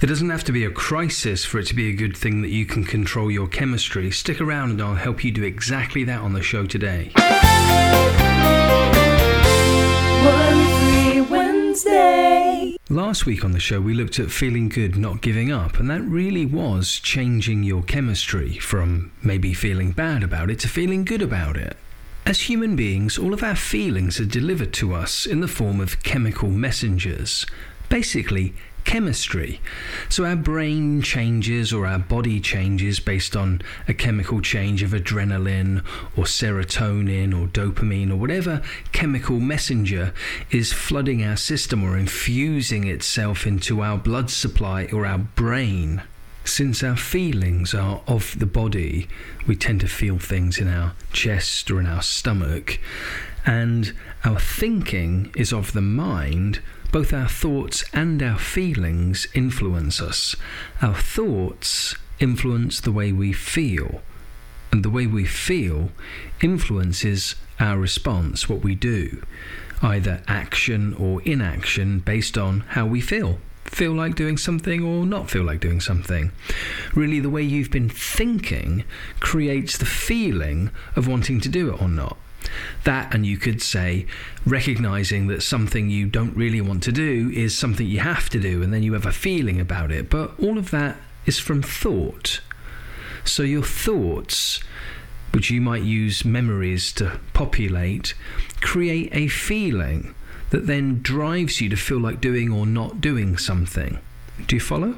It 0.00 0.06
doesn't 0.06 0.30
have 0.30 0.44
to 0.44 0.52
be 0.52 0.64
a 0.64 0.70
crisis 0.70 1.44
for 1.44 1.58
it 1.58 1.66
to 1.66 1.74
be 1.74 1.90
a 1.90 1.92
good 1.92 2.16
thing 2.16 2.40
that 2.42 2.50
you 2.50 2.64
can 2.66 2.84
control 2.84 3.32
your 3.32 3.48
chemistry. 3.48 4.12
Stick 4.12 4.40
around 4.40 4.70
and 4.70 4.80
I'll 4.80 4.94
help 4.94 5.24
you 5.24 5.32
do 5.32 5.42
exactly 5.42 6.04
that 6.04 6.20
on 6.20 6.34
the 6.34 6.40
show 6.40 6.66
today. 6.66 7.10
Worry-free 10.24 11.22
Wednesday. 11.22 12.76
Last 12.88 13.26
week 13.26 13.44
on 13.44 13.50
the 13.50 13.58
show, 13.58 13.80
we 13.80 13.92
looked 13.92 14.20
at 14.20 14.30
feeling 14.30 14.68
good, 14.68 14.96
not 14.96 15.20
giving 15.20 15.50
up, 15.50 15.80
and 15.80 15.90
that 15.90 16.02
really 16.02 16.46
was 16.46 17.00
changing 17.00 17.64
your 17.64 17.82
chemistry 17.82 18.56
from 18.56 19.10
maybe 19.20 19.52
feeling 19.52 19.90
bad 19.90 20.22
about 20.22 20.48
it 20.48 20.60
to 20.60 20.68
feeling 20.68 21.04
good 21.04 21.22
about 21.22 21.56
it. 21.56 21.76
As 22.24 22.42
human 22.42 22.76
beings, 22.76 23.18
all 23.18 23.34
of 23.34 23.42
our 23.42 23.56
feelings 23.56 24.20
are 24.20 24.26
delivered 24.26 24.72
to 24.74 24.94
us 24.94 25.26
in 25.26 25.40
the 25.40 25.48
form 25.48 25.80
of 25.80 26.04
chemical 26.04 26.50
messengers. 26.50 27.46
Basically, 27.88 28.54
chemistry. 28.88 29.60
So 30.08 30.24
our 30.24 30.34
brain 30.34 31.02
changes 31.02 31.74
or 31.74 31.86
our 31.86 31.98
body 31.98 32.40
changes 32.40 33.00
based 33.00 33.36
on 33.36 33.60
a 33.86 33.92
chemical 33.92 34.40
change 34.40 34.82
of 34.82 34.92
adrenaline 34.92 35.84
or 36.16 36.24
serotonin 36.24 37.38
or 37.38 37.48
dopamine 37.48 38.10
or 38.10 38.16
whatever 38.16 38.62
chemical 38.92 39.40
messenger 39.40 40.14
is 40.50 40.72
flooding 40.72 41.22
our 41.22 41.36
system 41.36 41.84
or 41.84 41.98
infusing 41.98 42.86
itself 42.86 43.46
into 43.46 43.82
our 43.82 43.98
blood 43.98 44.30
supply 44.30 44.88
or 44.90 45.04
our 45.04 45.18
brain. 45.18 46.00
Since 46.44 46.82
our 46.82 46.96
feelings 46.96 47.74
are 47.74 48.00
of 48.06 48.38
the 48.38 48.46
body, 48.46 49.06
we 49.46 49.54
tend 49.54 49.82
to 49.82 49.86
feel 49.86 50.18
things 50.18 50.56
in 50.56 50.66
our 50.66 50.94
chest 51.12 51.70
or 51.70 51.78
in 51.78 51.84
our 51.84 52.00
stomach, 52.00 52.80
and 53.44 53.92
our 54.24 54.40
thinking 54.40 55.30
is 55.36 55.52
of 55.52 55.74
the 55.74 55.82
mind 55.82 56.60
both 56.90 57.12
our 57.12 57.28
thoughts 57.28 57.84
and 57.92 58.22
our 58.22 58.38
feelings 58.38 59.26
influence 59.34 60.00
us. 60.00 60.34
Our 60.80 60.94
thoughts 60.94 61.94
influence 62.18 62.80
the 62.80 62.92
way 62.92 63.12
we 63.12 63.32
feel, 63.32 64.00
and 64.72 64.84
the 64.84 64.90
way 64.90 65.06
we 65.06 65.24
feel 65.24 65.90
influences 66.42 67.34
our 67.60 67.78
response, 67.78 68.48
what 68.48 68.62
we 68.62 68.74
do, 68.74 69.22
either 69.82 70.22
action 70.26 70.94
or 70.94 71.22
inaction 71.22 72.00
based 72.00 72.38
on 72.38 72.60
how 72.60 72.86
we 72.86 73.00
feel. 73.00 73.38
Feel 73.64 73.92
like 73.92 74.14
doing 74.14 74.38
something 74.38 74.82
or 74.82 75.04
not 75.04 75.30
feel 75.30 75.44
like 75.44 75.60
doing 75.60 75.80
something. 75.80 76.32
Really, 76.94 77.20
the 77.20 77.30
way 77.30 77.42
you've 77.42 77.70
been 77.70 77.90
thinking 77.90 78.84
creates 79.20 79.76
the 79.76 79.84
feeling 79.84 80.70
of 80.96 81.06
wanting 81.06 81.40
to 81.42 81.50
do 81.50 81.72
it 81.72 81.82
or 81.82 81.88
not. 81.88 82.16
That, 82.84 83.14
and 83.14 83.26
you 83.26 83.36
could 83.36 83.60
say, 83.60 84.06
recognizing 84.46 85.26
that 85.26 85.42
something 85.42 85.90
you 85.90 86.06
don't 86.06 86.36
really 86.36 86.60
want 86.60 86.82
to 86.84 86.92
do 86.92 87.30
is 87.34 87.56
something 87.56 87.86
you 87.86 88.00
have 88.00 88.30
to 88.30 88.40
do, 88.40 88.62
and 88.62 88.72
then 88.72 88.82
you 88.82 88.94
have 88.94 89.06
a 89.06 89.12
feeling 89.12 89.60
about 89.60 89.90
it. 89.90 90.08
But 90.08 90.38
all 90.38 90.58
of 90.58 90.70
that 90.70 90.96
is 91.26 91.38
from 91.38 91.62
thought. 91.62 92.40
So 93.24 93.42
your 93.42 93.62
thoughts, 93.62 94.60
which 95.32 95.50
you 95.50 95.60
might 95.60 95.82
use 95.82 96.24
memories 96.24 96.92
to 96.94 97.20
populate, 97.34 98.14
create 98.60 99.10
a 99.12 99.28
feeling 99.28 100.14
that 100.50 100.66
then 100.66 101.02
drives 101.02 101.60
you 101.60 101.68
to 101.68 101.76
feel 101.76 102.00
like 102.00 102.20
doing 102.20 102.50
or 102.50 102.64
not 102.64 103.00
doing 103.00 103.36
something. 103.36 103.98
Do 104.46 104.56
you 104.56 104.60
follow? 104.60 104.96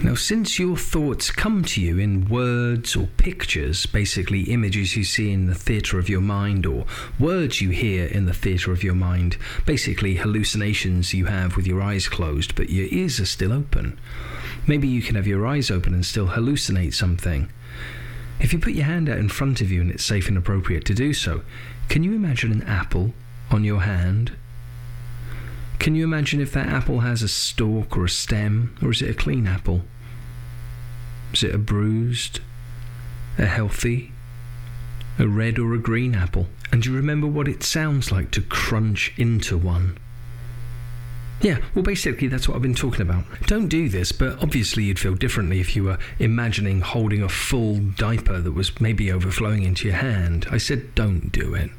Now, 0.00 0.14
since 0.14 0.60
your 0.60 0.76
thoughts 0.76 1.32
come 1.32 1.64
to 1.64 1.80
you 1.80 1.98
in 1.98 2.28
words 2.28 2.94
or 2.94 3.08
pictures, 3.16 3.84
basically 3.84 4.42
images 4.42 4.96
you 4.96 5.02
see 5.02 5.32
in 5.32 5.46
the 5.46 5.56
theatre 5.56 5.98
of 5.98 6.08
your 6.08 6.20
mind 6.20 6.66
or 6.66 6.86
words 7.18 7.60
you 7.60 7.70
hear 7.70 8.06
in 8.06 8.24
the 8.24 8.32
theatre 8.32 8.70
of 8.70 8.84
your 8.84 8.94
mind, 8.94 9.36
basically 9.66 10.14
hallucinations 10.14 11.12
you 11.12 11.24
have 11.24 11.56
with 11.56 11.66
your 11.66 11.82
eyes 11.82 12.06
closed 12.06 12.54
but 12.54 12.70
your 12.70 12.86
ears 12.90 13.18
are 13.18 13.26
still 13.26 13.52
open. 13.52 13.98
Maybe 14.68 14.86
you 14.86 15.02
can 15.02 15.16
have 15.16 15.26
your 15.26 15.44
eyes 15.44 15.68
open 15.68 15.94
and 15.94 16.06
still 16.06 16.28
hallucinate 16.28 16.94
something. 16.94 17.50
If 18.38 18.52
you 18.52 18.60
put 18.60 18.74
your 18.74 18.86
hand 18.86 19.08
out 19.08 19.18
in 19.18 19.28
front 19.28 19.60
of 19.60 19.72
you 19.72 19.80
and 19.80 19.90
it's 19.90 20.04
safe 20.04 20.28
and 20.28 20.38
appropriate 20.38 20.84
to 20.84 20.94
do 20.94 21.12
so, 21.12 21.42
can 21.88 22.04
you 22.04 22.14
imagine 22.14 22.52
an 22.52 22.62
apple 22.62 23.14
on 23.50 23.64
your 23.64 23.80
hand? 23.80 24.30
Can 25.78 25.94
you 25.94 26.04
imagine 26.04 26.40
if 26.40 26.52
that 26.52 26.68
apple 26.68 27.00
has 27.00 27.22
a 27.22 27.28
stalk 27.28 27.96
or 27.96 28.04
a 28.04 28.08
stem, 28.08 28.76
or 28.82 28.90
is 28.90 29.00
it 29.00 29.10
a 29.10 29.14
clean 29.14 29.46
apple? 29.46 29.82
Is 31.32 31.42
it 31.42 31.54
a 31.54 31.58
bruised, 31.58 32.40
a 33.38 33.46
healthy, 33.46 34.12
a 35.18 35.28
red 35.28 35.58
or 35.58 35.74
a 35.74 35.78
green 35.78 36.14
apple? 36.14 36.46
And 36.72 36.82
do 36.82 36.90
you 36.90 36.96
remember 36.96 37.26
what 37.26 37.48
it 37.48 37.62
sounds 37.62 38.10
like 38.10 38.30
to 38.32 38.42
crunch 38.42 39.12
into 39.16 39.56
one? 39.56 39.98
Yeah, 41.40 41.58
well, 41.74 41.84
basically, 41.84 42.26
that's 42.26 42.48
what 42.48 42.56
I've 42.56 42.62
been 42.62 42.74
talking 42.74 43.02
about. 43.02 43.24
Don't 43.46 43.68
do 43.68 43.88
this, 43.88 44.10
but 44.10 44.42
obviously, 44.42 44.84
you'd 44.84 44.98
feel 44.98 45.14
differently 45.14 45.60
if 45.60 45.76
you 45.76 45.84
were 45.84 45.98
imagining 46.18 46.80
holding 46.80 47.22
a 47.22 47.28
full 47.28 47.78
diaper 47.78 48.40
that 48.40 48.52
was 48.52 48.80
maybe 48.80 49.12
overflowing 49.12 49.62
into 49.62 49.86
your 49.86 49.96
hand. 49.96 50.46
I 50.50 50.58
said, 50.58 50.96
don't 50.96 51.30
do 51.30 51.54
it. 51.54 51.70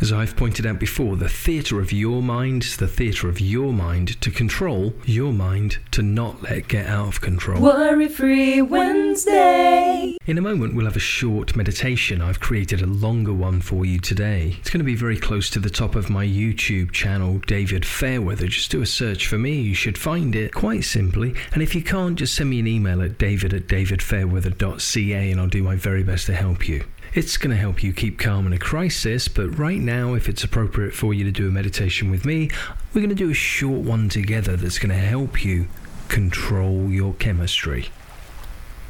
As 0.00 0.12
I've 0.12 0.36
pointed 0.36 0.66
out 0.66 0.78
before, 0.78 1.16
the 1.16 1.28
theatre 1.28 1.80
of 1.80 1.92
your 1.92 2.22
mind 2.22 2.64
is 2.64 2.76
the 2.76 2.88
theatre 2.88 3.28
of 3.28 3.40
your 3.40 3.72
mind 3.72 4.20
to 4.20 4.30
control 4.30 4.94
your 5.04 5.32
mind 5.32 5.78
to 5.92 6.02
not 6.02 6.42
let 6.42 6.68
get 6.68 6.86
out 6.86 7.08
of 7.08 7.20
control. 7.20 7.62
Worry 7.62 8.08
free 8.08 8.60
Wednesday. 8.60 10.18
In 10.26 10.38
a 10.38 10.42
moment, 10.42 10.74
we'll 10.74 10.86
have 10.86 10.96
a 10.96 11.00
short 11.00 11.56
meditation. 11.56 12.20
I've 12.20 12.40
created 12.40 12.82
a 12.82 12.86
longer 12.86 13.32
one 13.32 13.60
for 13.60 13.84
you 13.84 13.98
today. 13.98 14.56
It's 14.58 14.70
going 14.70 14.80
to 14.80 14.84
be 14.84 14.96
very 14.96 15.16
close 15.16 15.48
to 15.50 15.60
the 15.60 15.70
top 15.70 15.94
of 15.94 16.10
my 16.10 16.26
YouTube 16.26 16.92
channel, 16.92 17.38
David 17.46 17.86
Fairweather. 17.86 18.48
Just 18.48 18.70
do 18.70 18.82
a 18.82 18.86
search 18.86 19.26
for 19.26 19.38
me. 19.38 19.60
You 19.60 19.74
should 19.74 19.96
find 19.96 20.34
it 20.34 20.52
quite 20.52 20.84
simply. 20.84 21.34
And 21.52 21.62
if 21.62 21.74
you 21.74 21.82
can't, 21.82 22.18
just 22.18 22.34
send 22.34 22.50
me 22.50 22.60
an 22.60 22.66
email 22.66 23.02
at 23.02 23.18
david 23.18 23.54
at 23.54 23.68
davidfairweather.ca 23.68 25.30
and 25.30 25.40
I'll 25.40 25.48
do 25.48 25.62
my 25.62 25.76
very 25.76 26.02
best 26.02 26.26
to 26.26 26.34
help 26.34 26.68
you. 26.68 26.84
It's 27.14 27.36
going 27.36 27.52
to 27.54 27.56
help 27.56 27.84
you 27.84 27.92
keep 27.92 28.18
calm 28.18 28.44
in 28.44 28.52
a 28.52 28.58
crisis, 28.58 29.28
but 29.28 29.56
right 29.56 29.78
now, 29.78 30.14
if 30.14 30.28
it's 30.28 30.42
appropriate 30.42 30.92
for 30.94 31.14
you 31.14 31.22
to 31.22 31.30
do 31.30 31.46
a 31.46 31.50
meditation 31.52 32.10
with 32.10 32.24
me, 32.24 32.50
we're 32.92 33.02
going 33.02 33.08
to 33.08 33.14
do 33.14 33.30
a 33.30 33.34
short 33.34 33.82
one 33.82 34.08
together 34.08 34.56
that's 34.56 34.80
going 34.80 34.90
to 34.90 34.96
help 34.96 35.44
you 35.44 35.68
control 36.08 36.90
your 36.90 37.14
chemistry. 37.14 37.88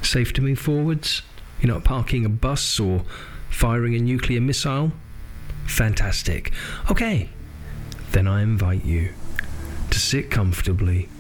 Safe 0.01 0.33
to 0.33 0.41
move 0.41 0.59
forwards? 0.59 1.21
You're 1.61 1.75
not 1.75 1.85
parking 1.85 2.25
a 2.25 2.31
bus 2.31 2.81
or 2.81 3.03
firing 3.51 3.95
a 3.95 3.99
nuclear 3.99 4.41
missile? 4.41 4.93
Fantastic. 5.67 6.51
Okay, 6.91 7.29
then 8.12 8.27
I 8.27 8.43
invite 8.43 8.87
you 8.87 9.12
to 9.91 10.01
sit 10.01 10.31
comfortably, 10.31 11.11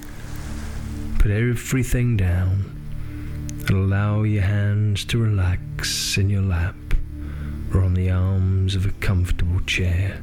put 1.18 1.30
everything 1.30 2.16
down, 2.16 2.64
and 3.50 3.70
allow 3.70 4.22
your 4.22 4.44
hands 4.44 5.04
to 5.04 5.18
relax 5.18 6.16
in 6.16 6.30
your 6.30 6.40
lap 6.40 6.74
or 7.74 7.82
on 7.82 7.94
the 7.94 8.10
arms 8.10 8.74
of 8.76 8.86
a 8.86 8.92
comfortable 9.00 9.60
chair. 9.66 10.22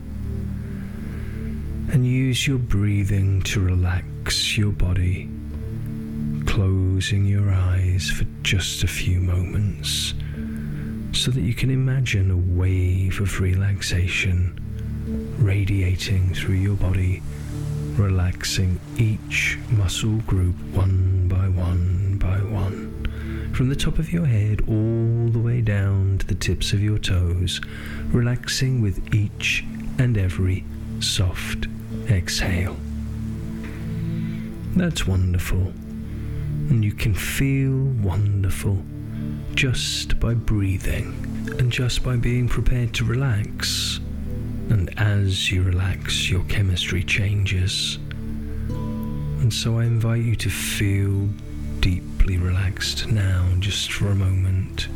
And 1.91 2.07
use 2.07 2.47
your 2.47 2.57
breathing 2.57 3.41
to 3.43 3.59
relax 3.59 4.57
your 4.57 4.71
body, 4.71 5.29
closing 6.45 7.25
your 7.25 7.51
eyes 7.51 8.09
for 8.09 8.25
just 8.41 8.83
a 8.83 8.87
few 8.87 9.19
moments 9.19 10.13
so 11.13 11.29
that 11.31 11.41
you 11.41 11.53
can 11.53 11.69
imagine 11.69 12.31
a 12.31 12.57
wave 12.57 13.19
of 13.19 13.39
relaxation 13.41 14.57
radiating 15.39 16.33
through 16.33 16.55
your 16.55 16.77
body, 16.77 17.21
relaxing 17.95 18.79
each 18.97 19.57
muscle 19.69 20.17
group 20.27 20.55
one 20.73 21.27
by 21.27 21.47
one 21.49 22.00
from 23.53 23.69
the 23.69 23.75
top 23.75 23.99
of 23.99 24.11
your 24.11 24.25
head 24.25 24.61
all 24.67 25.29
the 25.29 25.39
way 25.39 25.61
down 25.61 26.17
to 26.19 26.25
the 26.25 26.35
tips 26.35 26.73
of 26.73 26.81
your 26.81 26.97
toes, 26.97 27.61
relaxing 28.07 28.81
with 28.81 29.13
each 29.13 29.63
and 29.97 30.17
every 30.17 30.63
soft 30.99 31.67
exhale. 32.09 32.77
That's 34.75 35.05
wonderful. 35.05 35.73
And 36.69 36.83
you 36.83 36.93
can 36.93 37.13
feel 37.13 37.75
wonderful 38.01 38.81
just 39.53 40.19
by 40.19 40.33
breathing 40.33 41.13
and 41.59 41.71
just 41.71 42.03
by 42.03 42.15
being 42.15 42.47
prepared 42.47 42.93
to 42.95 43.03
relax. 43.03 43.99
And 44.69 44.93
as 44.97 45.51
you 45.51 45.63
relax, 45.63 46.29
your 46.29 46.43
chemistry 46.45 47.03
changes. 47.03 47.99
And 48.69 49.53
so 49.53 49.79
I 49.79 49.83
invite 49.83 50.23
you 50.23 50.35
to 50.37 50.49
feel 50.49 51.27
deeply 52.21 52.37
relaxed 52.37 53.07
now, 53.11 53.43
just 53.57 53.91
for 53.91 54.09
a 54.09 54.15
moment. 54.15 54.87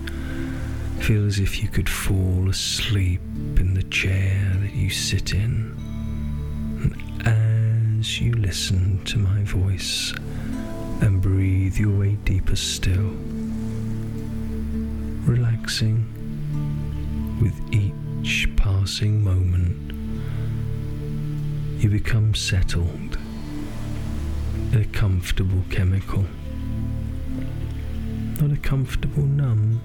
Feel 0.99 1.25
as 1.25 1.39
if 1.39 1.59
you 1.63 1.67
could 1.67 1.89
fall 1.89 2.47
asleep 2.49 3.21
in 3.57 3.73
the 3.73 3.81
chair 3.83 4.55
that 4.61 4.75
you 4.75 4.91
sit 4.91 5.33
in. 5.33 5.73
As 7.25 8.21
you 8.21 8.31
listen 8.33 9.03
to 9.05 9.17
my 9.17 9.41
voice 9.41 10.13
and 11.01 11.19
breathe 11.19 11.77
your 11.77 11.97
way 11.97 12.13
deeper 12.25 12.55
still, 12.55 13.15
relaxing 15.25 16.05
with 17.41 17.59
each 17.73 18.55
passing 18.55 19.23
moment, 19.23 19.91
you 21.81 21.89
become 21.89 22.35
settled 22.35 23.17
a 24.75 24.85
comfortable 24.91 25.63
chemical. 25.71 26.23
Not 28.45 28.59
a 28.59 28.61
comfortable 28.61 29.23
numb, 29.23 29.81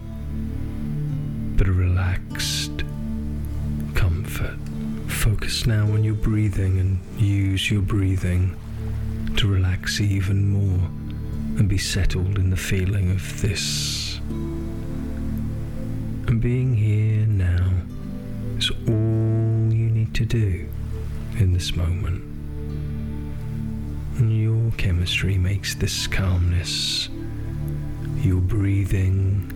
but 1.56 1.66
a 1.66 1.72
relaxed 1.72 2.84
comfort. 3.94 4.58
Focus 5.06 5.66
now 5.66 5.84
on 5.84 6.04
your 6.04 6.12
breathing 6.12 6.78
and 6.78 7.00
use 7.18 7.70
your 7.70 7.80
breathing 7.80 8.54
to 9.38 9.48
relax 9.48 9.98
even 9.98 10.50
more 10.50 10.90
and 11.58 11.70
be 11.70 11.78
settled 11.78 12.38
in 12.38 12.50
the 12.50 12.56
feeling 12.58 13.10
of 13.10 13.40
this. 13.40 14.18
And 16.28 16.38
being 16.38 16.74
here 16.74 17.24
now 17.24 17.72
is 18.58 18.70
all 18.86 19.72
you 19.72 19.88
need 19.88 20.12
to 20.16 20.26
do 20.26 20.68
in 21.38 21.54
this 21.54 21.74
moment. 21.74 22.22
Your 24.20 24.70
chemistry 24.72 25.38
makes 25.38 25.74
this 25.74 26.06
calmness, 26.06 27.08
your 28.22 28.40
breathing, 28.40 29.50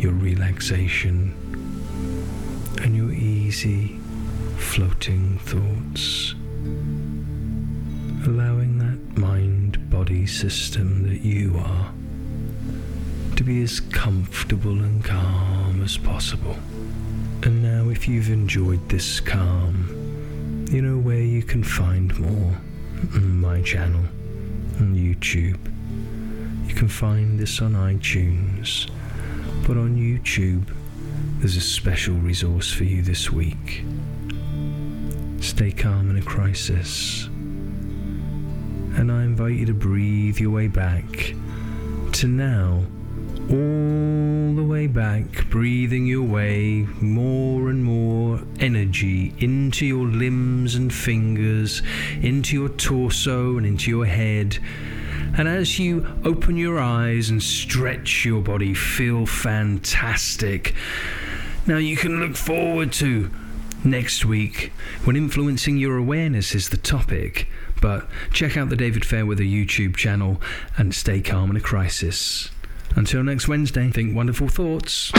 your 0.00 0.12
relaxation, 0.12 1.34
and 2.82 2.96
your 2.96 3.12
easy 3.12 3.98
floating 4.56 5.38
thoughts, 5.40 6.34
allowing 8.26 8.78
that 8.78 9.18
mind 9.18 9.90
body 9.90 10.26
system 10.26 11.02
that 11.08 11.20
you 11.20 11.56
are 11.58 11.92
to 13.36 13.44
be 13.44 13.62
as 13.62 13.80
comfortable 13.80 14.82
and 14.82 15.04
calm 15.04 15.82
as 15.82 15.98
possible. 15.98 16.56
And 17.42 17.62
now, 17.62 17.90
if 17.90 18.08
you've 18.08 18.30
enjoyed 18.30 18.88
this 18.88 19.20
calm, 19.20 20.66
you 20.70 20.80
know 20.80 20.98
where 20.98 21.20
you 21.20 21.42
can 21.42 21.62
find 21.62 22.18
more 22.18 22.58
my 23.46 23.60
channel 23.62 24.04
on 24.80 24.94
YouTube. 24.94 25.75
Can 26.76 26.88
find 26.88 27.40
this 27.40 27.62
on 27.62 27.72
iTunes, 27.72 28.90
but 29.66 29.78
on 29.78 29.96
YouTube, 29.96 30.70
there's 31.38 31.56
a 31.56 31.60
special 31.60 32.14
resource 32.16 32.70
for 32.70 32.84
you 32.84 33.00
this 33.00 33.32
week. 33.32 33.82
Stay 35.40 35.72
calm 35.72 36.10
in 36.10 36.18
a 36.18 36.22
crisis. 36.22 37.24
And 38.98 39.10
I 39.10 39.22
invite 39.22 39.54
you 39.54 39.64
to 39.64 39.72
breathe 39.72 40.38
your 40.38 40.50
way 40.50 40.68
back 40.68 41.34
to 42.12 42.28
now 42.28 42.84
all 43.48 44.54
the 44.54 44.66
way 44.68 44.86
back, 44.86 45.48
breathing 45.48 46.04
your 46.04 46.24
way 46.24 46.86
more 47.00 47.70
and 47.70 47.84
more 47.84 48.42
energy 48.60 49.32
into 49.38 49.86
your 49.86 50.06
limbs 50.06 50.74
and 50.74 50.92
fingers, 50.92 51.80
into 52.20 52.54
your 52.54 52.68
torso 52.68 53.56
and 53.56 53.66
into 53.66 53.90
your 53.90 54.04
head. 54.04 54.58
And 55.38 55.48
as 55.48 55.78
you 55.78 56.06
open 56.24 56.56
your 56.56 56.80
eyes 56.80 57.28
and 57.28 57.42
stretch 57.42 58.24
your 58.24 58.40
body, 58.40 58.72
feel 58.72 59.26
fantastic. 59.26 60.74
Now 61.66 61.76
you 61.76 61.96
can 61.96 62.20
look 62.20 62.36
forward 62.36 62.92
to 62.94 63.30
next 63.84 64.24
week 64.24 64.72
when 65.04 65.14
influencing 65.14 65.76
your 65.76 65.96
awareness 65.96 66.54
is 66.54 66.70
the 66.70 66.76
topic. 66.76 67.48
But 67.80 68.08
check 68.32 68.56
out 68.56 68.70
the 68.70 68.76
David 68.76 69.04
Fairweather 69.04 69.44
YouTube 69.44 69.96
channel 69.96 70.40
and 70.78 70.94
stay 70.94 71.20
calm 71.20 71.50
in 71.50 71.56
a 71.56 71.60
crisis. 71.60 72.50
Until 72.94 73.22
next 73.22 73.46
Wednesday, 73.46 73.90
think 73.90 74.16
wonderful 74.16 74.48
thoughts. 74.48 75.12